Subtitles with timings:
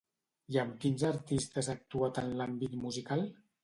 [0.55, 3.29] I amb quins artistes ha actuat en l'àmbit musical?